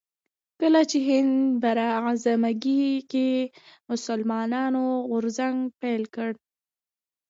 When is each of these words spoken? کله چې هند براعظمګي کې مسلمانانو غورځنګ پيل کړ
کله 0.61 0.81
چې 0.89 0.97
هند 1.07 1.33
براعظمګي 1.63 2.85
کې 3.11 3.29
مسلمانانو 3.89 4.83
غورځنګ 5.09 5.57
پيل 5.79 6.03
کړ 6.15 6.29